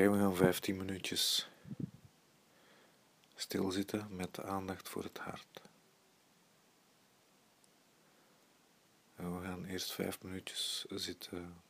Oké, 0.00 0.10
we 0.10 0.18
gaan 0.18 0.36
15 0.36 0.76
minuutjes 0.76 1.48
stilzitten 3.34 4.16
met 4.16 4.42
aandacht 4.42 4.88
voor 4.88 5.02
het 5.02 5.18
hart. 5.18 5.62
En 9.16 9.40
we 9.40 9.46
gaan 9.46 9.64
eerst 9.64 9.92
5 9.92 10.22
minuutjes 10.22 10.84
zitten. 10.88 11.62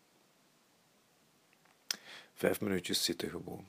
5 2.35 2.61
minuutjes 2.61 3.05
zitten 3.05 3.31
gewoon. 3.31 3.69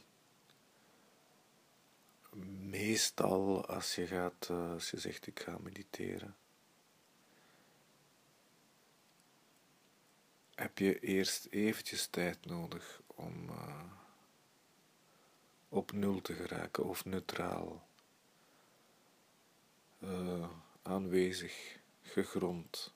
Meestal 2.70 3.66
als 3.66 3.96
je 3.96 4.08
gaat, 4.08 4.48
eh, 4.50 4.72
als 4.72 4.92
je 4.92 5.00
zegt 5.00 5.28
ik 5.28 5.40
ga 5.40 5.58
mediteren, 5.58 6.36
heb 10.56 10.78
je 10.78 11.00
eerst 11.00 11.46
eventjes 11.46 12.08
tijd 12.08 12.46
nodig 12.46 13.02
om 13.08 13.50
uh, 13.50 14.00
op 15.72 15.92
nul 15.92 16.22
te 16.22 16.34
geraken 16.34 16.84
of 16.84 17.06
neutraal, 17.06 17.88
uh, 20.00 20.50
aanwezig, 20.82 21.80
gegrond, 22.02 22.94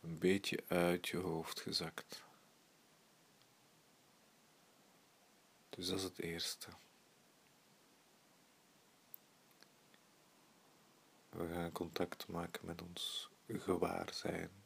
een 0.00 0.18
beetje 0.18 0.64
uit 0.68 1.08
je 1.08 1.16
hoofd 1.16 1.60
gezakt. 1.60 2.22
Dus 5.68 5.86
dat 5.86 5.98
is 5.98 6.02
het 6.02 6.18
eerste. 6.18 6.68
We 11.28 11.48
gaan 11.48 11.72
contact 11.72 12.28
maken 12.28 12.66
met 12.66 12.82
ons 12.82 13.30
gewaarzijn. 13.46 14.61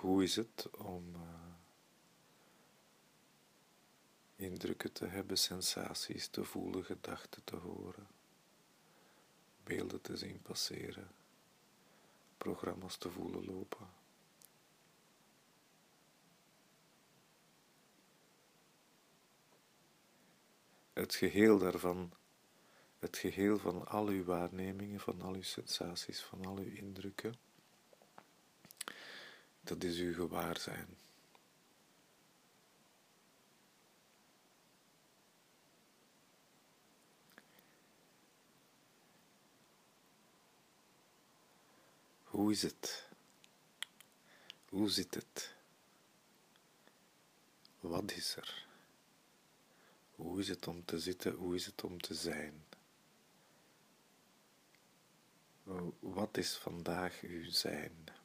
Hoe 0.00 0.22
is 0.22 0.36
het 0.36 0.68
om 0.78 1.14
uh, 1.14 1.20
indrukken 4.36 4.92
te 4.92 5.06
hebben, 5.06 5.38
sensaties 5.38 6.28
te 6.28 6.44
voelen, 6.44 6.84
gedachten 6.84 7.44
te 7.44 7.56
horen, 7.56 8.06
beelden 9.64 10.00
te 10.00 10.16
zien 10.16 10.42
passeren, 10.42 11.10
programma's 12.36 12.96
te 12.96 13.10
voelen 13.10 13.44
lopen? 13.44 13.88
Het 20.92 21.14
geheel 21.14 21.58
daarvan, 21.58 22.12
het 22.98 23.16
geheel 23.16 23.58
van 23.58 23.86
al 23.86 24.06
uw 24.06 24.24
waarnemingen, 24.24 25.00
van 25.00 25.20
al 25.20 25.34
uw 25.34 25.42
sensaties, 25.42 26.20
van 26.20 26.44
al 26.44 26.56
uw 26.56 26.74
indrukken 26.74 27.49
dat 29.60 29.82
is 29.82 29.98
uw 29.98 30.14
gewaarzijn. 30.14 30.96
Hoe 42.24 42.50
is 42.50 42.62
het? 42.62 43.08
Hoe 44.68 44.88
zit 44.88 45.14
het? 45.14 45.54
Wat 47.80 48.12
is 48.12 48.36
er? 48.36 48.66
Hoe 50.14 50.40
is 50.40 50.48
het 50.48 50.66
om 50.66 50.84
te 50.84 50.98
zitten? 50.98 51.34
Hoe 51.34 51.54
is 51.54 51.66
het 51.66 51.84
om 51.84 52.00
te 52.00 52.14
zijn? 52.14 52.64
Wat 56.00 56.36
is 56.36 56.56
vandaag 56.56 57.20
uw 57.20 57.50
zijn? 57.50 58.19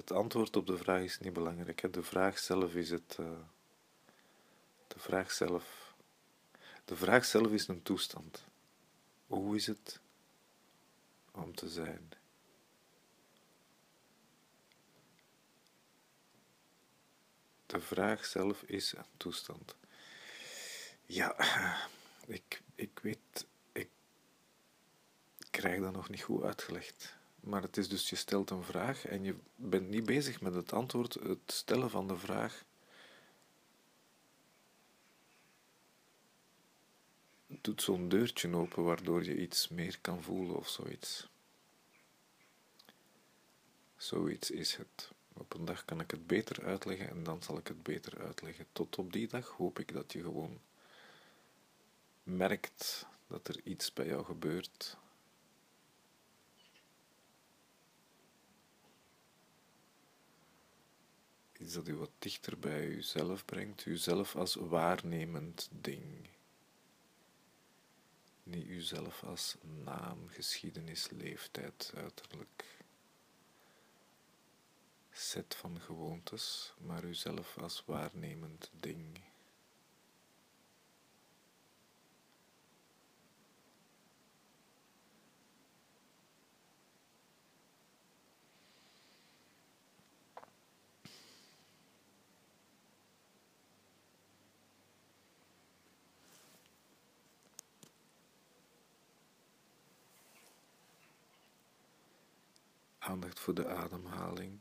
Het 0.00 0.12
antwoord 0.12 0.56
op 0.56 0.66
de 0.66 0.76
vraag 0.76 1.02
is 1.02 1.18
niet 1.18 1.32
belangrijk. 1.32 1.92
De 1.92 2.02
vraag 2.02 2.38
zelf 2.38 2.74
is 2.74 2.90
het. 2.90 3.16
Uh, 3.20 3.30
de 4.86 4.98
vraag 4.98 5.30
zelf. 5.32 5.94
De 6.84 6.96
vraag 6.96 7.24
zelf 7.24 7.52
is 7.52 7.68
een 7.68 7.82
toestand. 7.82 8.44
Hoe 9.26 9.56
is 9.56 9.66
het 9.66 10.00
om 11.30 11.54
te 11.54 11.68
zijn? 11.68 12.12
De 17.66 17.80
vraag 17.80 18.24
zelf 18.24 18.62
is 18.62 18.92
een 18.92 19.04
toestand. 19.16 19.74
Ja, 21.06 21.36
ik, 22.26 22.62
ik 22.74 22.98
weet, 23.02 23.46
ik 23.72 23.90
krijg 25.50 25.80
dat 25.80 25.92
nog 25.92 26.08
niet 26.08 26.22
goed 26.22 26.42
uitgelegd. 26.42 27.18
Maar 27.40 27.62
het 27.62 27.76
is 27.76 27.88
dus, 27.88 28.10
je 28.10 28.16
stelt 28.16 28.50
een 28.50 28.62
vraag 28.62 29.06
en 29.06 29.24
je 29.24 29.34
bent 29.54 29.88
niet 29.88 30.06
bezig 30.06 30.40
met 30.40 30.54
het 30.54 30.72
antwoord. 30.72 31.14
Het 31.14 31.40
stellen 31.46 31.90
van 31.90 32.08
de 32.08 32.16
vraag 32.16 32.64
doet 37.46 37.82
zo'n 37.82 38.08
deurtje 38.08 38.56
open 38.56 38.84
waardoor 38.84 39.24
je 39.24 39.36
iets 39.36 39.68
meer 39.68 39.98
kan 40.00 40.22
voelen 40.22 40.56
of 40.56 40.68
zoiets. 40.68 41.28
Zoiets 43.96 44.50
is 44.50 44.76
het. 44.76 45.10
Op 45.32 45.54
een 45.54 45.64
dag 45.64 45.84
kan 45.84 46.00
ik 46.00 46.10
het 46.10 46.26
beter 46.26 46.64
uitleggen 46.64 47.08
en 47.08 47.22
dan 47.22 47.42
zal 47.42 47.58
ik 47.58 47.66
het 47.66 47.82
beter 47.82 48.18
uitleggen. 48.18 48.66
Tot 48.72 48.98
op 48.98 49.12
die 49.12 49.28
dag 49.28 49.48
hoop 49.48 49.78
ik 49.78 49.92
dat 49.92 50.12
je 50.12 50.22
gewoon 50.22 50.60
merkt 52.22 53.06
dat 53.26 53.48
er 53.48 53.60
iets 53.64 53.92
bij 53.92 54.06
jou 54.06 54.24
gebeurt 54.24 54.96
Iets 61.60 61.72
dat 61.72 61.88
u 61.88 61.96
wat 61.96 62.10
dichter 62.18 62.58
bij 62.58 62.86
uzelf 62.86 63.44
brengt, 63.44 63.86
uzelf 63.86 64.36
als 64.36 64.54
waarnemend 64.54 65.68
ding. 65.72 66.28
Niet 68.42 68.66
uzelf 68.66 69.22
als 69.24 69.56
naam, 69.84 70.28
geschiedenis, 70.28 71.10
leeftijd, 71.10 71.92
uiterlijk, 71.96 72.84
set 75.10 75.54
van 75.54 75.80
gewoontes, 75.80 76.74
maar 76.78 77.04
uzelf 77.04 77.58
als 77.58 77.82
waarnemend 77.86 78.70
ding. 78.80 79.20
Voor 103.38 103.54
de 103.54 103.68
ademhaling. 103.68 104.58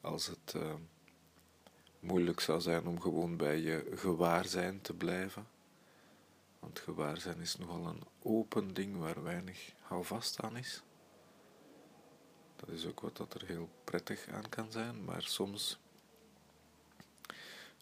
Als 0.00 0.26
het 0.26 0.52
uh, 0.56 0.74
moeilijk 2.00 2.40
zou 2.40 2.60
zijn 2.60 2.86
om 2.86 3.00
gewoon 3.00 3.36
bij 3.36 3.58
je 3.58 3.90
gewaarzijn 3.94 4.80
te 4.80 4.94
blijven, 4.94 5.46
want 6.58 6.78
gewaarzijn 6.78 7.40
is 7.40 7.56
nogal 7.56 7.86
een 7.86 8.02
open 8.22 8.74
ding 8.74 8.96
waar 8.98 9.22
weinig 9.22 9.72
houvast 9.80 10.40
aan 10.40 10.56
is. 10.56 10.82
Dat 12.56 12.68
is 12.68 12.86
ook 12.86 13.00
wat 13.00 13.16
dat 13.16 13.34
er 13.34 13.46
heel 13.46 13.68
prettig 13.84 14.28
aan 14.28 14.48
kan 14.48 14.72
zijn, 14.72 15.04
maar 15.04 15.22
soms, 15.22 15.78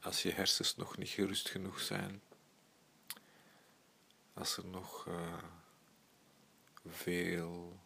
als 0.03 0.23
je 0.23 0.31
hersens 0.31 0.77
nog 0.77 0.97
niet 0.97 1.09
gerust 1.09 1.49
genoeg 1.49 1.81
zijn, 1.81 2.23
als 4.41 4.57
er 4.57 4.67
nog 4.67 5.07
uh, 5.07 5.43
veel 6.87 7.81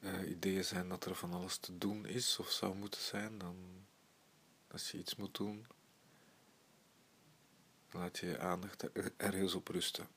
uh, 0.00 0.30
ideeën 0.30 0.64
zijn 0.64 0.88
dat 0.88 1.04
er 1.04 1.14
van 1.14 1.32
alles 1.32 1.56
te 1.56 1.78
doen 1.78 2.06
is 2.06 2.38
of 2.38 2.50
zou 2.50 2.74
moeten 2.74 3.00
zijn, 3.00 3.38
dan 3.38 3.86
als 4.70 4.90
je 4.90 4.98
iets 4.98 5.16
moet 5.16 5.34
doen, 5.34 5.66
laat 7.90 8.18
je 8.18 8.26
je 8.26 8.38
aandacht 8.38 8.82
er 8.82 9.12
ergens 9.16 9.54
op 9.54 9.68
rusten. 9.68 10.08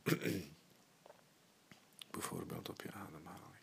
Bijvoorbeeld 2.11 2.69
op 2.69 2.81
je 2.81 2.91
ademhaling. 2.91 3.58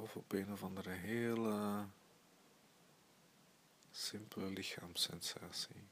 Of 0.00 0.16
op 0.16 0.32
een 0.32 0.52
of 0.52 0.62
andere 0.62 0.90
hele 0.90 1.86
simpele 3.90 4.46
lichaamssensatie. 4.46 5.88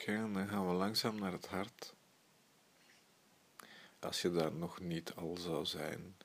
Oké, 0.00 0.12
en 0.12 0.32
dan 0.32 0.48
gaan 0.48 0.68
we 0.68 0.72
langzaam 0.72 1.18
naar 1.18 1.32
het 1.32 1.46
hart. 1.46 1.94
Als 3.98 4.22
je 4.22 4.30
daar 4.30 4.52
nog 4.52 4.80
niet 4.80 5.14
al 5.14 5.36
zou 5.36 5.64
zijn. 5.64 6.16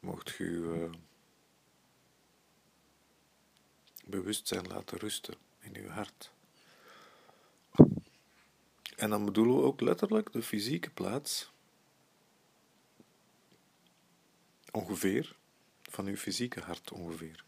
Mocht 0.00 0.28
je 0.28 0.44
uh, 0.44 0.90
bewustzijn 4.04 4.66
laten 4.66 4.98
rusten 4.98 5.34
in 5.58 5.72
je 5.72 5.88
hart. 5.88 6.32
En 8.96 9.10
dan 9.10 9.24
bedoelen 9.24 9.56
we 9.56 9.62
ook 9.62 9.80
letterlijk 9.80 10.32
de 10.32 10.42
fysieke 10.42 10.90
plaats 10.90 11.50
Ongeveer. 14.70 15.36
Van 15.82 16.06
uw 16.06 16.16
fysieke 16.16 16.60
hart 16.60 16.92
ongeveer. 16.92 17.44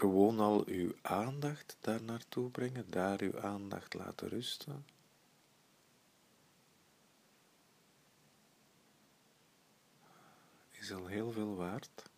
Gewoon 0.00 0.40
al 0.40 0.66
uw 0.66 0.92
aandacht 1.02 1.76
daar 1.80 2.02
naartoe 2.02 2.50
brengen, 2.50 2.90
daar 2.90 3.20
uw 3.20 3.40
aandacht 3.40 3.94
laten 3.94 4.28
rusten. 4.28 4.86
Is 10.70 10.92
al 10.92 11.06
heel 11.06 11.32
veel 11.32 11.56
waard. 11.56 12.10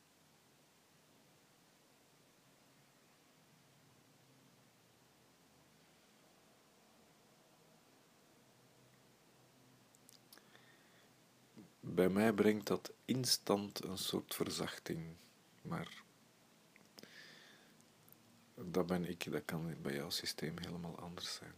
Bij 11.94 12.09
mij 12.09 12.33
brengt 12.33 12.67
dat 12.67 12.93
instant 13.05 13.85
een 13.85 13.99
soort 13.99 14.35
verzachting. 14.35 15.17
Maar 15.62 16.03
dat 18.55 18.87
ben 18.87 19.09
ik, 19.09 19.33
dat 19.33 19.44
kan 19.44 19.77
bij 19.83 19.94
jouw 19.94 20.11
systeem 20.11 20.59
helemaal 20.59 20.99
anders 20.99 21.35
zijn. 21.35 21.55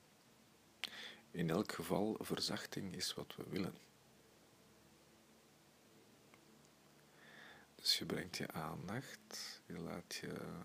In 1.31 1.51
elk 1.51 1.73
geval, 1.73 2.17
verzachting 2.21 2.95
is 2.95 3.15
wat 3.15 3.35
we 3.37 3.45
willen. 3.49 3.75
Dus 7.75 7.99
je 7.99 8.07
brengt 8.07 8.37
je 8.37 8.53
aandacht, 8.53 9.63
je 9.67 9.79
laat 9.79 10.15
je 10.15 10.61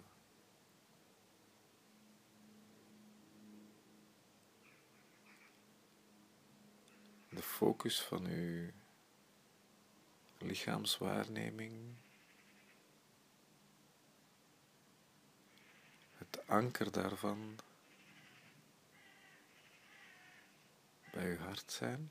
de 7.30 7.42
focus 7.42 8.02
van 8.02 8.24
je 8.24 8.72
lichaamswaarneming, 10.40 11.96
het 16.18 16.48
anker 16.48 16.92
daarvan 16.92 17.60
bij 21.12 21.30
uw 21.30 21.38
hart 21.38 21.72
zijn. 21.72 22.10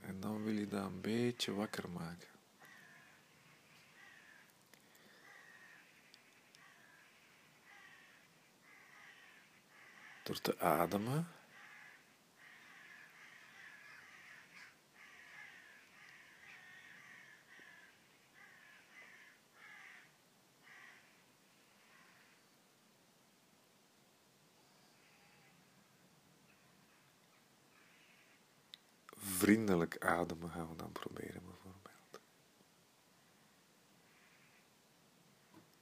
En 0.00 0.20
dan 0.20 0.42
wil 0.44 0.54
je 0.54 0.66
dat 0.66 0.84
een 0.84 1.00
beetje 1.00 1.52
wakker 1.52 1.90
maken. 1.90 2.28
Door 10.22 10.40
te 10.40 10.58
ademen. 10.58 11.39
Vriendelijk 29.50 30.04
ademen 30.04 30.50
gaan 30.50 30.68
we 30.68 30.76
dan 30.76 30.92
proberen 30.92 31.42
bijvoorbeeld. 31.44 32.20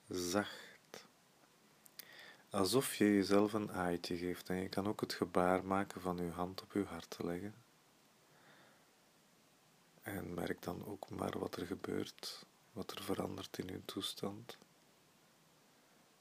Zacht. 0.09 1.07
Alsof 2.51 2.95
je 2.95 3.05
jezelf 3.05 3.53
een 3.53 3.73
aaitje 3.73 4.17
geeft 4.17 4.49
en 4.49 4.57
je 4.57 4.69
kan 4.69 4.87
ook 4.87 5.01
het 5.01 5.13
gebaar 5.13 5.65
maken 5.65 6.01
van 6.01 6.17
je 6.17 6.31
hand 6.31 6.63
op 6.63 6.73
je 6.73 6.85
hart 6.85 7.11
te 7.11 7.27
leggen. 7.27 7.55
En 10.03 10.35
merk 10.35 10.63
dan 10.63 10.87
ook 10.87 11.11
maar 11.11 11.39
wat 11.39 11.57
er 11.57 11.67
gebeurt, 11.67 12.47
wat 12.73 12.91
er 12.91 13.03
verandert 13.03 13.59
in 13.59 13.67
je 13.67 13.85
toestand. 13.85 14.59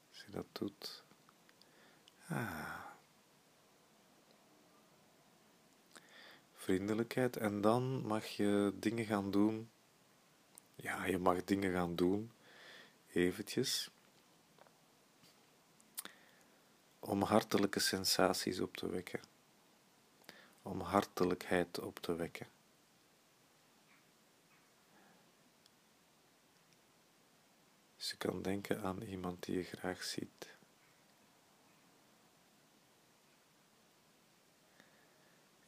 Als 0.08 0.24
je 0.26 0.30
dat 0.30 0.46
doet. 0.52 1.04
Ah. 2.26 2.88
Vriendelijkheid 6.68 7.36
en 7.36 7.60
dan 7.60 8.06
mag 8.06 8.26
je 8.26 8.72
dingen 8.74 9.04
gaan 9.04 9.30
doen. 9.30 9.70
Ja, 10.76 11.04
je 11.04 11.18
mag 11.18 11.44
dingen 11.44 11.72
gaan 11.72 11.96
doen, 11.96 12.32
eventjes, 13.12 13.90
om 16.98 17.22
hartelijke 17.22 17.80
sensaties 17.80 18.60
op 18.60 18.76
te 18.76 18.88
wekken, 18.88 19.20
om 20.62 20.80
hartelijkheid 20.80 21.80
op 21.80 21.98
te 21.98 22.14
wekken. 22.14 22.46
Dus 27.96 28.10
je 28.10 28.16
kan 28.16 28.42
denken 28.42 28.82
aan 28.82 29.02
iemand 29.02 29.44
die 29.44 29.56
je 29.56 29.64
graag 29.64 30.02
ziet. 30.02 30.57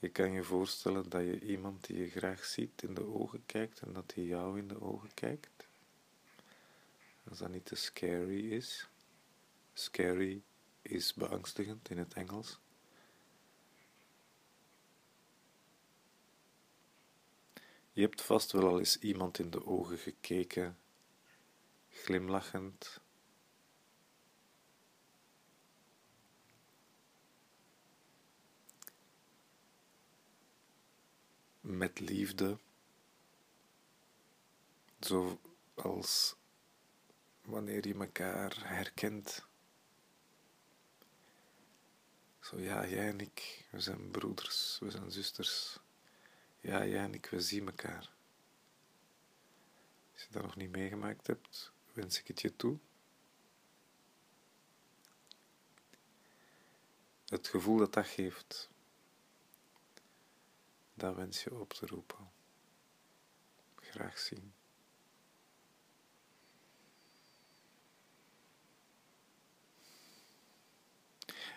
Je 0.00 0.09
kan 0.09 0.33
je 0.33 0.42
voorstellen 0.42 1.09
dat 1.09 1.23
je 1.23 1.40
iemand 1.40 1.87
die 1.87 1.97
je 1.97 2.11
graag 2.11 2.45
ziet 2.45 2.83
in 2.83 2.95
de 2.95 3.07
ogen 3.07 3.47
kijkt 3.47 3.80
en 3.80 3.92
dat 3.92 4.14
hij 4.14 4.25
jou 4.25 4.59
in 4.59 4.69
de 4.69 4.80
ogen 4.80 5.14
kijkt. 5.14 5.69
Als 7.28 7.38
dat 7.38 7.50
niet 7.50 7.64
te 7.64 7.75
scary 7.75 8.52
is. 8.52 8.88
Scary 9.73 10.42
is 10.83 11.14
beangstigend 11.14 11.90
in 11.90 11.99
het 11.99 12.14
Engels. 12.14 12.59
Je 17.92 18.00
hebt 18.00 18.23
vast 18.23 18.52
wel 18.52 18.69
al 18.69 18.78
eens 18.78 18.99
iemand 18.99 19.38
in 19.38 19.50
de 19.50 19.66
ogen 19.66 19.99
gekeken, 19.99 20.78
glimlachend, 21.88 23.00
met 31.81 32.01
liefde, 32.01 32.59
zoals 34.99 36.37
wanneer 37.43 37.87
je 37.87 37.95
elkaar 37.95 38.69
herkent. 38.69 39.47
Zo, 42.41 42.59
ja, 42.59 42.87
jij 42.87 43.09
en 43.09 43.21
ik, 43.21 43.67
we 43.71 43.81
zijn 43.81 44.11
broeders, 44.11 44.79
we 44.81 44.91
zijn 44.91 45.11
zusters. 45.11 45.79
Ja, 46.59 46.87
jij 46.87 47.03
en 47.03 47.15
ik, 47.15 47.27
we 47.27 47.41
zien 47.41 47.67
elkaar. 47.67 48.13
Als 50.13 50.23
je 50.23 50.29
dat 50.31 50.43
nog 50.43 50.57
niet 50.57 50.71
meegemaakt 50.71 51.27
hebt, 51.27 51.73
wens 51.93 52.19
ik 52.19 52.27
het 52.27 52.41
je 52.41 52.57
toe. 52.57 52.79
Het 57.27 57.49
gevoel 57.49 57.79
dat 57.79 57.93
dat 57.93 58.07
geeft, 58.07 58.70
dat 61.00 61.14
wens 61.14 61.45
je 61.45 61.54
op 61.54 61.73
te 61.73 61.87
roepen. 61.87 62.30
Graag 63.76 64.19
zien. 64.19 64.52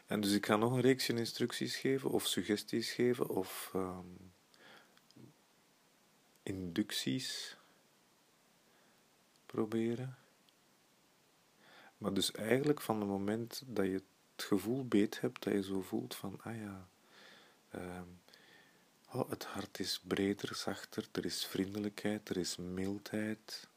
En 0.06 0.22
dus 0.22 0.32
ik 0.32 0.46
ga 0.46 0.56
nog 0.56 0.72
een 0.72 0.82
reeksje 0.82 1.14
instructies 1.14 1.76
geven 1.76 2.10
of 2.10 2.28
suggesties 2.28 2.92
geven 2.92 3.30
of 3.30 3.72
ehm, 3.74 4.08
inducties 6.44 7.58
proberen. 9.46 10.18
Maar 11.98 12.14
dus 12.14 12.32
eigenlijk 12.32 12.82
van 12.82 13.00
het 13.00 13.08
moment 13.08 13.64
dat 13.66 13.86
je 13.86 14.04
het 14.36 14.46
gevoel 14.46 14.88
beet 14.88 15.22
hebt, 15.22 15.44
dat 15.44 15.54
je 15.54 15.64
zo 15.64 15.82
voelt 15.82 16.16
van, 16.16 16.42
ah 16.42 16.56
ja, 16.56 16.88
ehm, 17.70 18.08
oh, 19.14 19.30
het 19.30 19.46
hart 19.46 19.80
is 19.80 20.00
breder, 20.08 20.56
zachter, 20.56 21.08
er 21.12 21.26
is 21.26 21.46
vriendelijkheid, 21.46 22.30
er 22.30 22.38
is 22.38 22.56
mildheid. 22.56 23.68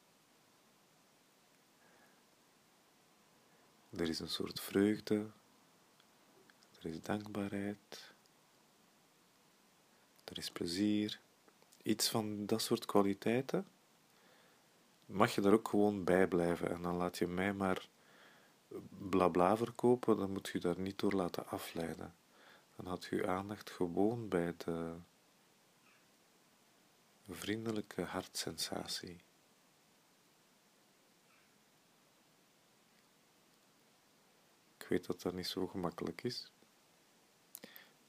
Er 3.96 4.08
is 4.08 4.18
een 4.18 4.28
soort 4.28 4.60
vreugde, 4.60 5.26
er 6.80 6.86
is 6.86 7.00
dankbaarheid, 7.00 8.14
er 10.24 10.38
is 10.38 10.50
plezier. 10.50 11.20
Iets 11.82 12.08
van 12.08 12.46
dat 12.46 12.62
soort 12.62 12.84
kwaliteiten 12.84 13.66
mag 15.06 15.34
je 15.34 15.40
daar 15.40 15.52
ook 15.52 15.68
gewoon 15.68 16.04
bij 16.04 16.28
blijven. 16.28 16.70
En 16.70 16.82
dan 16.82 16.96
laat 16.96 17.18
je 17.18 17.26
mij 17.26 17.52
maar 17.52 17.88
blabla 19.08 19.56
verkopen, 19.56 20.16
dan 20.16 20.32
moet 20.32 20.48
je 20.48 20.60
daar 20.60 20.78
niet 20.78 20.98
door 20.98 21.12
laten 21.12 21.46
afleiden. 21.48 22.14
Dan 22.76 22.86
had 22.86 23.04
je 23.04 23.26
aandacht 23.26 23.70
gewoon 23.70 24.28
bij 24.28 24.54
de 24.56 24.94
vriendelijke 27.28 28.02
hartsensatie. 28.02 29.20
Ik 34.78 34.86
weet 34.88 35.06
dat 35.06 35.22
dat 35.22 35.34
niet 35.34 35.46
zo 35.46 35.66
gemakkelijk 35.66 36.22
is. 36.22 36.50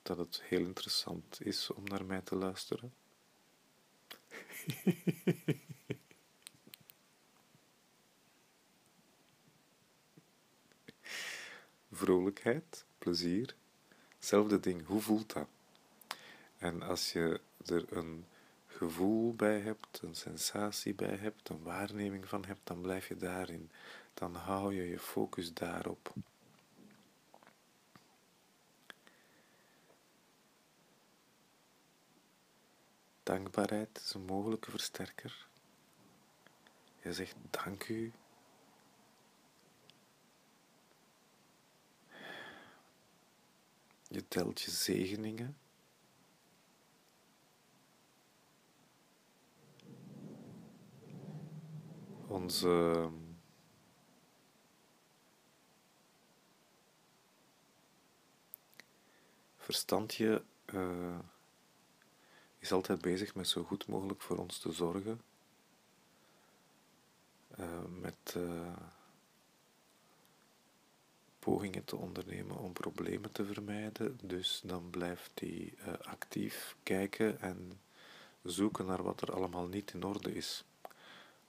Dat 0.02 0.18
het 0.18 0.42
heel 0.42 0.66
interessant 0.66 1.46
is 1.46 1.72
om 1.72 1.84
naar 1.84 2.06
mij 2.06 2.22
te 2.22 2.36
luisteren. 2.36 2.94
Vrolijkheid, 11.92 12.86
plezier, 12.98 13.56
hetzelfde 14.16 14.60
ding. 14.60 14.86
Hoe 14.86 15.02
voelt 15.02 15.34
dat? 15.34 15.48
En 16.58 16.82
als 16.82 17.12
je 17.12 17.42
er 17.66 17.98
een 17.98 18.26
gevoel 18.78 19.36
bij 19.36 19.60
hebt, 19.60 20.02
een 20.02 20.16
sensatie 20.16 20.96
bij 20.96 21.16
hebt, 21.16 21.50
een 21.50 21.64
waarneming 21.64 22.28
van 22.28 22.46
hebt, 22.46 22.68
dan 22.68 22.82
blijf 22.82 23.08
je 23.08 23.16
daarin. 23.16 23.72
Dan 24.14 24.36
hou 24.36 24.74
je 24.76 24.90
je 24.90 25.00
focus 25.00 25.54
daarop. 25.54 26.14
Dankbaarheid 33.24 34.02
is 34.04 34.14
een 34.14 34.26
mogelijke 34.26 34.70
versterker. 34.70 35.48
Je 37.02 37.14
zegt 37.14 37.36
dank 37.50 37.88
u. 37.88 38.12
Je 44.08 44.28
telt 44.28 44.62
je 44.62 44.72
zegeningen. 44.72 45.58
Onze 52.28 53.10
verstandje 59.58 60.44
uh, 60.74 61.20
is 62.60 62.72
altijd 62.72 63.02
bezig 63.02 63.36
met 63.36 63.48
zo 63.48 63.64
goed 63.64 63.88
mogelijk 63.88 64.22
voor 64.22 64.38
ons 64.38 64.60
te 64.60 64.72
zorgen. 64.72 65.22
Uh, 67.60 67.66
met 68.00 68.34
uh, 68.38 68.78
pogingen 71.40 71.84
te 71.84 71.96
ondernemen 71.96 72.58
om 72.58 72.74
problemen 72.74 73.32
te 73.32 73.46
vermijden. 73.46 74.20
Dus 74.24 74.62
dan 74.64 74.90
blijft 74.90 75.32
hij 75.40 75.74
actief 76.02 76.76
kijken 76.84 77.42
en 77.42 77.80
zoeken 78.44 78.86
naar 78.86 79.04
wat 79.04 79.22
er 79.22 79.34
allemaal 79.34 79.68
niet 79.68 79.94
in 79.94 80.04
orde 80.04 80.36
is. 80.36 80.64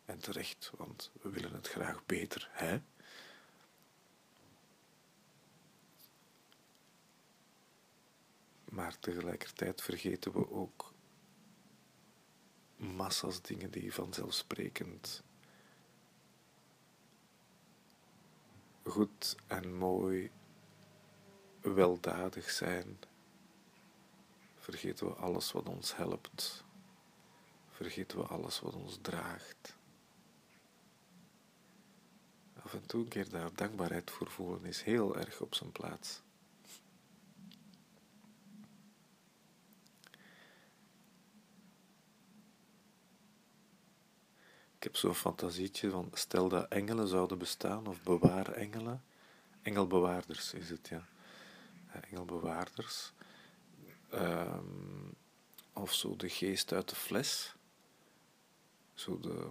En 0.08 0.20
terecht, 0.20 0.70
want 0.76 1.10
we 1.22 1.30
willen 1.30 1.52
het 1.52 1.68
graag 1.68 2.06
beter, 2.06 2.48
hè? 2.52 2.80
Maar 8.64 8.98
tegelijkertijd 8.98 9.82
vergeten 9.82 10.32
we 10.32 10.50
ook 10.50 10.92
massa's 12.76 13.42
dingen 13.42 13.70
die 13.70 13.94
vanzelfsprekend 13.94 15.22
goed 18.84 19.36
en 19.46 19.74
mooi, 19.74 20.30
weldadig 21.60 22.50
zijn. 22.50 22.98
Vergeten 24.56 25.06
we 25.06 25.12
alles 25.12 25.52
wat 25.52 25.68
ons 25.68 25.96
helpt. 25.96 26.64
Vergeten 27.68 28.18
we 28.18 28.24
alles 28.24 28.60
wat 28.60 28.74
ons 28.74 28.98
draagt. 29.02 29.77
Af 32.68 32.74
en 32.74 32.86
toe 32.86 33.00
een 33.00 33.08
keer 33.08 33.28
daar 33.28 33.54
dankbaarheid 33.54 34.10
voor 34.10 34.30
voelen 34.30 34.64
is 34.64 34.82
heel 34.82 35.16
erg 35.16 35.40
op 35.40 35.54
zijn 35.54 35.72
plaats. 35.72 36.22
Ik 44.76 44.82
heb 44.82 44.96
zo'n 44.96 45.14
fantasietje 45.14 45.90
van, 45.90 46.10
stel 46.12 46.48
dat 46.48 46.68
engelen 46.68 47.08
zouden 47.08 47.38
bestaan, 47.38 47.86
of 47.86 48.02
bewaarengelen. 48.02 49.04
Engelbewaarders 49.62 50.54
is 50.54 50.70
het, 50.70 50.88
ja. 50.88 51.08
Engelbewaarders. 52.10 53.12
Um, 54.14 55.14
of 55.72 55.94
zo 55.94 56.16
de 56.16 56.28
geest 56.28 56.72
uit 56.72 56.88
de 56.88 56.96
fles. 56.96 57.54
Zo 58.94 59.20
de, 59.20 59.48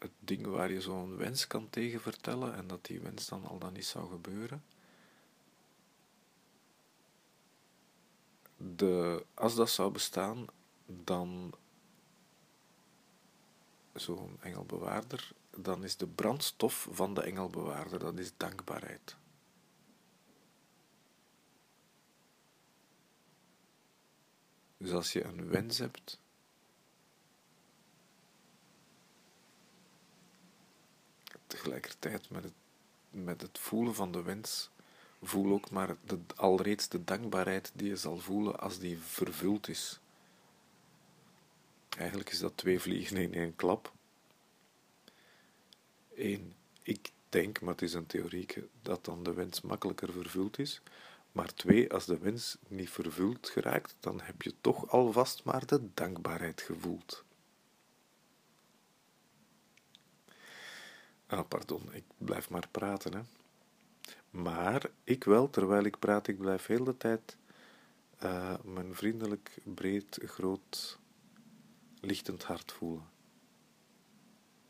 het 0.00 0.12
ding 0.18 0.46
waar 0.46 0.72
je 0.72 0.80
zo'n 0.80 1.16
wens 1.16 1.46
kan 1.46 1.70
tegen 1.70 2.00
vertellen 2.00 2.54
en 2.54 2.66
dat 2.66 2.84
die 2.84 3.00
wens 3.00 3.28
dan 3.28 3.44
al 3.44 3.58
dan 3.58 3.72
niet 3.72 3.86
zou 3.86 4.10
gebeuren. 4.10 4.64
De, 8.56 9.24
als 9.34 9.54
dat 9.54 9.70
zou 9.70 9.92
bestaan, 9.92 10.46
dan 10.86 11.54
zo'n 13.94 14.36
engelbewaarder, 14.40 15.32
dan 15.56 15.84
is 15.84 15.96
de 15.96 16.06
brandstof 16.06 16.88
van 16.90 17.14
de 17.14 17.22
engelbewaarder, 17.22 17.98
dat 17.98 18.18
is 18.18 18.36
dankbaarheid. 18.36 19.16
Dus 24.76 24.92
als 24.92 25.12
je 25.12 25.24
een 25.24 25.48
wens 25.48 25.78
hebt, 25.78 26.19
tegelijkertijd 31.60 32.30
met 32.30 32.44
het, 32.44 32.52
met 33.10 33.40
het 33.42 33.58
voelen 33.58 33.94
van 33.94 34.12
de 34.12 34.22
wens, 34.22 34.70
voel 35.22 35.52
ook 35.52 35.70
maar 35.70 35.96
de, 36.04 36.18
alreeds 36.36 36.88
de 36.88 37.04
dankbaarheid 37.04 37.72
die 37.74 37.88
je 37.88 37.96
zal 37.96 38.18
voelen 38.18 38.60
als 38.60 38.78
die 38.78 38.98
vervuld 38.98 39.68
is. 39.68 40.00
Eigenlijk 41.98 42.30
is 42.30 42.38
dat 42.38 42.56
twee 42.56 42.80
vliegen 42.80 43.16
in 43.16 43.34
één 43.34 43.56
klap. 43.56 43.92
Eén, 46.14 46.54
ik 46.82 47.10
denk, 47.28 47.60
maar 47.60 47.72
het 47.72 47.82
is 47.82 47.94
een 47.94 48.06
theorie, 48.06 48.46
dat 48.82 49.04
dan 49.04 49.22
de 49.22 49.32
wens 49.32 49.60
makkelijker 49.60 50.12
vervuld 50.12 50.58
is. 50.58 50.80
Maar 51.32 51.54
twee, 51.54 51.92
als 51.92 52.06
de 52.06 52.18
wens 52.18 52.56
niet 52.68 52.90
vervuld 52.90 53.48
geraakt, 53.48 53.96
dan 54.00 54.20
heb 54.20 54.42
je 54.42 54.54
toch 54.60 54.88
alvast 54.88 55.44
maar 55.44 55.66
de 55.66 55.88
dankbaarheid 55.94 56.60
gevoeld. 56.60 57.24
Ah, 61.30 61.48
pardon, 61.48 61.92
ik 61.92 62.04
blijf 62.18 62.50
maar 62.50 62.68
praten, 62.70 63.14
hè. 63.14 63.20
Maar 64.30 64.90
ik 65.04 65.24
wel, 65.24 65.50
terwijl 65.50 65.84
ik 65.84 65.98
praat, 65.98 66.26
ik 66.26 66.38
blijf 66.38 66.66
heel 66.66 66.84
de 66.84 66.96
tijd 66.96 67.36
uh, 68.22 68.54
mijn 68.64 68.94
vriendelijk, 68.94 69.58
breed, 69.64 70.20
groot 70.24 70.98
lichtend 72.00 72.42
hart 72.42 72.72
voelen. 72.72 73.08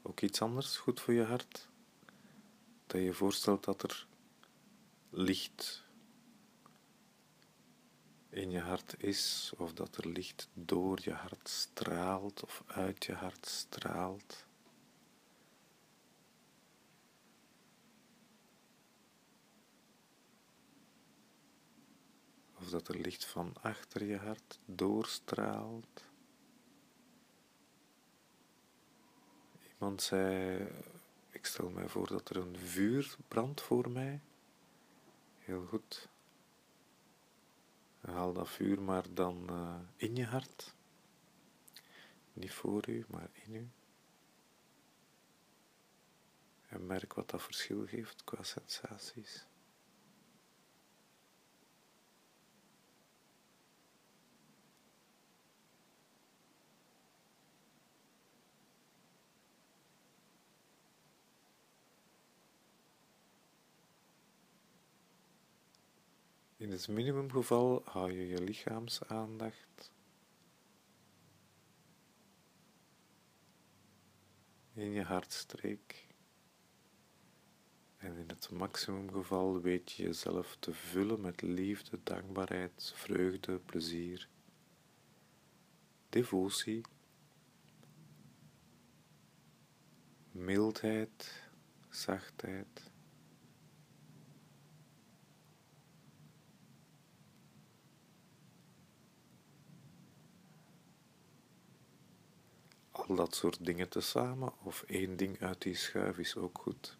Ook 0.03 0.21
iets 0.21 0.43
anders 0.43 0.77
goed 0.77 1.01
voor 1.01 1.15
je 1.15 1.25
hart? 1.25 1.69
Dat 2.87 3.01
je 3.01 3.13
voorstelt 3.13 3.65
dat 3.65 3.83
er 3.83 4.07
licht 5.11 5.85
in 8.29 8.51
je 8.51 8.61
hart 8.61 8.95
is, 8.99 9.53
of 9.57 9.73
dat 9.73 9.97
er 9.97 10.09
licht 10.09 10.49
door 10.53 10.99
je 11.03 11.13
hart 11.13 11.49
straalt 11.49 12.43
of 12.45 12.63
uit 12.67 13.05
je 13.05 13.15
hart 13.15 13.47
straalt. 13.47 14.49
Dat 22.71 22.89
er 22.89 22.99
licht 22.99 23.25
van 23.25 23.55
achter 23.61 24.05
je 24.05 24.17
hart 24.17 24.59
doorstraalt. 24.65 26.05
Iemand 29.73 30.03
zei, 30.03 30.67
ik 31.31 31.47
stel 31.47 31.71
mij 31.71 31.89
voor 31.89 32.09
dat 32.09 32.29
er 32.29 32.37
een 32.37 32.59
vuur 32.59 33.17
brandt 33.29 33.61
voor 33.61 33.91
mij. 33.91 34.21
Heel 35.39 35.67
goed. 35.67 36.09
Haal 38.01 38.33
dat 38.33 38.49
vuur 38.49 38.83
maar 38.83 39.15
dan 39.15 39.47
uh, 39.51 39.75
in 39.97 40.17
je 40.17 40.25
hart. 40.27 40.75
Niet 42.33 42.53
voor 42.53 42.89
u, 42.89 43.05
maar 43.09 43.31
in 43.33 43.55
u. 43.55 43.69
En 46.69 46.87
merk 46.87 47.15
wat 47.15 47.31
dat 47.31 47.43
verschil 47.43 47.87
geeft 47.87 48.25
qua 48.25 48.43
sensaties. 48.43 49.47
In 66.71 66.77
het 66.77 66.89
minimumgeval 66.89 67.83
hou 67.85 68.13
je 68.13 68.29
je 68.29 68.43
lichaamsaandacht 68.43 69.93
in 74.73 74.91
je 74.91 75.03
hartstreek. 75.03 76.07
En 77.97 78.17
in 78.17 78.29
het 78.29 78.51
maximumgeval 78.51 79.61
weet 79.61 79.93
je 79.93 80.03
jezelf 80.03 80.57
te 80.61 80.75
vullen 80.75 81.21
met 81.21 81.43
liefde, 81.43 81.99
dankbaarheid, 82.03 82.93
vreugde, 82.95 83.59
plezier, 83.59 84.29
devotie, 86.09 86.81
mildheid, 90.31 91.43
zachtheid. 91.89 92.90
Dat 103.17 103.35
soort 103.35 103.65
dingen 103.65 103.89
tezamen 103.89 104.53
of 104.63 104.85
één 104.87 105.17
ding 105.17 105.43
uit 105.43 105.63
die 105.63 105.75
schuif 105.75 106.19
is 106.19 106.37
ook 106.37 106.59
goed. 106.59 106.99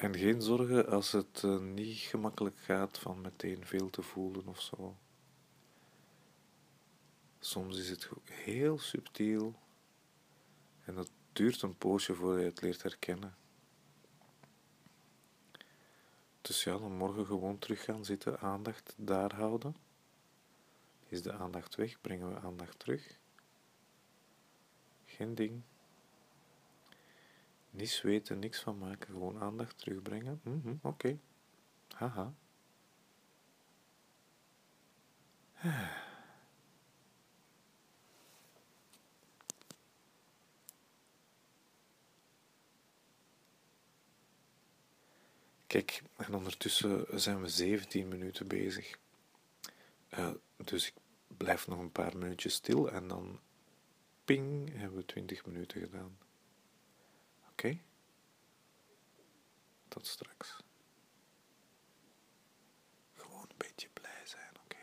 En 0.00 0.16
geen 0.16 0.42
zorgen 0.42 0.86
als 0.86 1.12
het 1.12 1.42
uh, 1.42 1.60
niet 1.60 1.96
gemakkelijk 1.96 2.58
gaat 2.58 2.98
van 2.98 3.20
meteen 3.20 3.66
veel 3.66 3.90
te 3.90 4.02
voelen 4.02 4.46
of 4.46 4.60
zo. 4.60 4.96
Soms 7.40 7.78
is 7.78 7.88
het 7.88 8.08
heel 8.24 8.78
subtiel 8.78 9.54
en 10.84 10.94
dat 10.94 11.10
duurt 11.32 11.62
een 11.62 11.76
poosje 11.76 12.14
voordat 12.14 12.40
je 12.40 12.48
het 12.48 12.60
leert 12.60 12.82
herkennen. 12.82 13.34
Dus 16.40 16.64
ja, 16.64 16.78
dan 16.78 16.96
morgen 16.96 17.26
gewoon 17.26 17.58
terug 17.58 17.84
gaan 17.84 18.04
zitten, 18.04 18.40
aandacht 18.40 18.94
daar 18.96 19.34
houden. 19.34 19.76
Is 21.08 21.22
de 21.22 21.32
aandacht 21.32 21.74
weg, 21.74 22.00
brengen 22.00 22.34
we 22.34 22.40
aandacht 22.40 22.78
terug. 22.78 23.18
Geen 25.04 25.34
ding. 25.34 25.62
Niets 27.70 28.02
weten, 28.02 28.38
niks 28.38 28.60
van 28.60 28.78
maken, 28.78 29.12
gewoon 29.12 29.40
aandacht 29.40 29.78
terugbrengen. 29.78 30.40
-hmm, 30.42 30.78
Oké. 30.82 31.18
Haha. 31.88 32.34
Kijk, 45.66 46.02
en 46.16 46.34
ondertussen 46.34 47.20
zijn 47.20 47.40
we 47.40 47.48
17 47.48 48.08
minuten 48.08 48.48
bezig. 48.48 48.98
Uh, 50.18 50.30
dus 50.56 50.86
ik 50.86 50.94
blijf 51.36 51.68
nog 51.68 51.78
een 51.78 51.92
paar 51.92 52.16
minuutjes 52.16 52.54
stil 52.54 52.90
en 52.90 53.08
dan 53.08 53.40
ping, 54.24 54.72
hebben 54.72 54.98
we 54.98 55.04
20 55.04 55.46
minuten 55.46 55.80
gedaan. 55.80 56.18
Oké? 57.60 57.78
Tot 59.88 60.06
straks. 60.06 60.56
Gewoon 63.14 63.42
een 63.42 63.56
beetje 63.56 63.88
blij 63.88 64.22
zijn, 64.26 64.52
oké? 64.64 64.76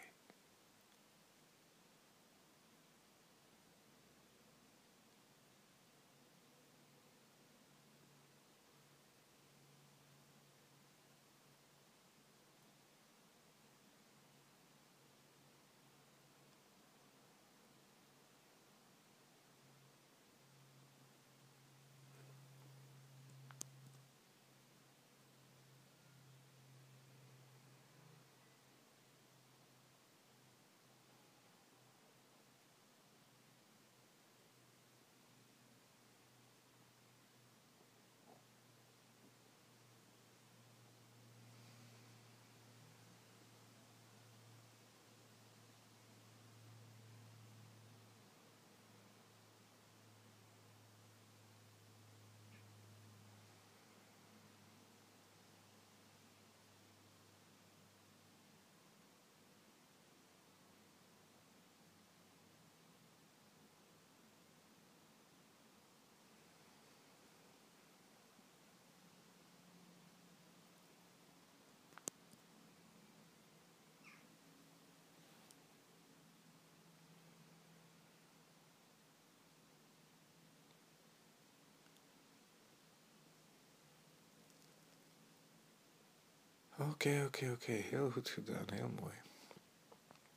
Oké, 86.79 87.23
oké, 87.25 87.51
oké. 87.51 87.71
Heel 87.71 88.11
goed 88.11 88.29
gedaan. 88.29 88.65
Heel 88.73 88.89
mooi. 88.99 89.13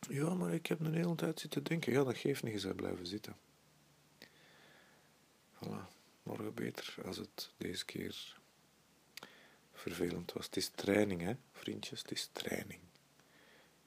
Ja, 0.08 0.34
maar 0.34 0.54
ik 0.54 0.66
heb 0.66 0.80
een 0.80 0.94
hele 0.94 1.14
tijd 1.14 1.40
zitten 1.40 1.64
denken. 1.64 1.92
Ja, 1.92 2.04
dat 2.04 2.16
geeft 2.16 2.42
niet. 2.42 2.62
Je 2.62 2.74
blijven 2.74 3.06
zitten. 3.06 3.36
Voilà. 5.54 5.98
Morgen 6.22 6.54
beter 6.54 6.94
als 7.04 7.16
het 7.16 7.52
deze 7.56 7.84
keer 7.84 8.36
vervelend 9.72 10.32
was. 10.32 10.46
Het 10.46 10.56
is 10.56 10.68
training, 10.68 11.20
hè, 11.20 11.34
vriendjes. 11.52 12.02
Het 12.02 12.10
is 12.10 12.28
training. 12.32 12.80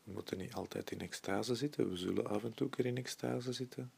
We 0.04 0.12
moeten 0.12 0.38
niet 0.38 0.54
altijd 0.54 0.92
in 0.92 1.02
extase 1.02 1.56
zitten. 1.56 1.90
We 1.90 1.98
zullen 1.98 2.28
af 2.28 2.44
en 2.44 2.54
toe 2.54 2.70
keer 2.70 2.86
in 2.86 2.98
extase 2.98 3.54
zitten. 3.54 3.92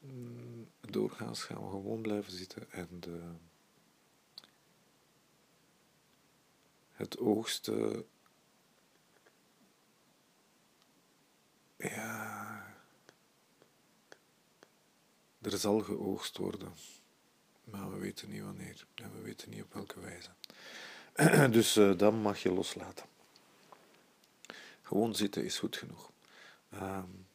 Mm, 0.00 0.68
doorgaans 0.80 1.42
gaan 1.42 1.64
we 1.64 1.70
gewoon 1.70 2.00
blijven 2.02 2.32
zitten 2.32 2.70
en 2.70 2.88
de 3.00 3.20
het 6.96 7.18
oogsten. 7.18 8.08
Ja. 11.76 12.74
Er 15.40 15.58
zal 15.58 15.80
geoogst 15.80 16.36
worden. 16.36 16.72
maar 17.64 17.90
we 17.90 17.98
weten 17.98 18.30
niet 18.30 18.42
wanneer. 18.42 18.86
En 18.94 19.12
we 19.12 19.20
weten 19.20 19.50
niet 19.50 19.62
op 19.62 19.72
welke 19.72 20.00
wijze. 20.00 20.30
dus 21.56 21.76
uh, 21.76 21.98
dan 21.98 22.20
mag 22.20 22.42
je 22.42 22.52
loslaten. 22.52 23.06
Gewoon 24.82 25.14
zitten 25.14 25.44
is 25.44 25.58
goed 25.58 25.76
genoeg. 25.76 26.10
Um, 26.74 27.26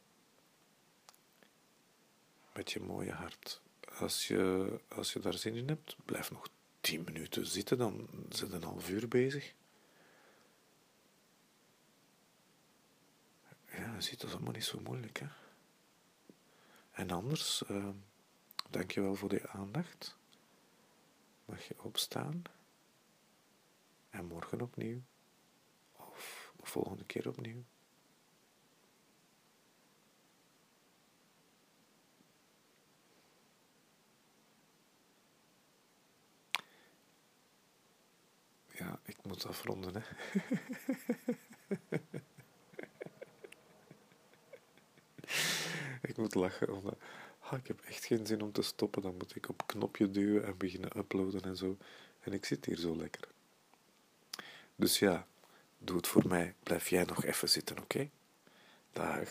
met 2.54 2.72
je 2.72 2.80
mooie 2.80 3.12
hart. 3.12 3.60
Als 3.98 4.26
je, 4.26 4.70
als 4.88 5.12
je 5.12 5.20
daar 5.20 5.34
zin 5.38 5.54
in 5.54 5.68
hebt, 5.68 5.96
blijf 6.04 6.30
nog 6.30 6.48
tien 6.82 7.04
minuten 7.04 7.46
zitten, 7.46 7.78
dan 7.78 8.08
zit 8.28 8.48
je 8.48 8.54
een 8.54 8.62
half 8.62 8.90
uur 8.90 9.08
bezig. 9.08 9.54
Ja, 13.70 14.00
ziet, 14.00 14.20
dat 14.20 14.28
is 14.28 14.34
allemaal 14.34 14.52
niet 14.52 14.64
zo 14.64 14.80
moeilijk, 14.80 15.18
hè. 15.18 15.26
En 16.92 17.10
anders, 17.10 17.62
uh, 17.70 17.88
dank 18.70 18.90
je 18.90 19.00
wel 19.00 19.14
voor 19.14 19.28
de 19.28 19.48
aandacht. 19.48 20.16
Mag 21.44 21.62
je 21.68 21.82
opstaan. 21.82 22.42
En 24.10 24.24
morgen 24.24 24.60
opnieuw. 24.60 25.00
Of 25.92 26.52
de 26.56 26.66
volgende 26.66 27.04
keer 27.04 27.28
opnieuw. 27.28 27.64
Ja, 38.74 39.00
ik 39.04 39.16
moet 39.22 39.46
afronden, 39.46 39.94
hè. 39.94 40.02
ik 46.08 46.16
moet 46.16 46.34
lachen, 46.34 46.68
ah, 47.38 47.58
ik 47.58 47.66
heb 47.66 47.80
echt 47.80 48.04
geen 48.04 48.26
zin 48.26 48.42
om 48.42 48.52
te 48.52 48.62
stoppen. 48.62 49.02
Dan 49.02 49.16
moet 49.16 49.36
ik 49.36 49.48
op 49.48 49.66
knopje 49.66 50.10
duwen 50.10 50.44
en 50.44 50.56
beginnen 50.56 50.98
uploaden 50.98 51.42
en 51.42 51.56
zo. 51.56 51.76
En 52.20 52.32
ik 52.32 52.44
zit 52.44 52.64
hier 52.64 52.78
zo 52.78 52.96
lekker. 52.96 53.28
Dus 54.76 54.98
ja, 54.98 55.26
doe 55.78 55.96
het 55.96 56.06
voor 56.06 56.28
mij. 56.28 56.54
Blijf 56.62 56.88
jij 56.88 57.04
nog 57.04 57.24
even 57.24 57.48
zitten, 57.48 57.78
oké? 57.78 58.10
Dag. 58.92 59.28